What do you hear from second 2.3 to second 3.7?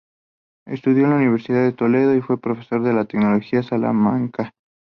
profesor de Teología en